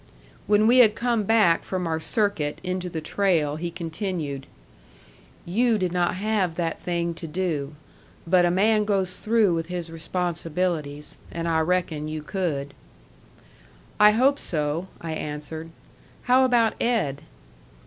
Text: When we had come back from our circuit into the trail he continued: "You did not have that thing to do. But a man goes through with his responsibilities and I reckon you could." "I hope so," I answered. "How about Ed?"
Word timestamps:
When 0.47 0.65
we 0.65 0.79
had 0.79 0.95
come 0.95 1.25
back 1.25 1.63
from 1.63 1.85
our 1.85 1.99
circuit 1.99 2.59
into 2.63 2.89
the 2.89 3.01
trail 3.01 3.57
he 3.57 3.69
continued: 3.69 4.47
"You 5.45 5.77
did 5.77 5.91
not 5.91 6.15
have 6.15 6.55
that 6.55 6.79
thing 6.79 7.13
to 7.13 7.27
do. 7.27 7.75
But 8.25 8.43
a 8.43 8.49
man 8.49 8.83
goes 8.83 9.17
through 9.17 9.53
with 9.53 9.67
his 9.67 9.91
responsibilities 9.91 11.19
and 11.31 11.47
I 11.47 11.59
reckon 11.59 12.07
you 12.07 12.23
could." 12.23 12.73
"I 13.99 14.09
hope 14.13 14.39
so," 14.39 14.87
I 14.99 15.11
answered. 15.11 15.69
"How 16.23 16.45
about 16.45 16.73
Ed?" 16.81 17.21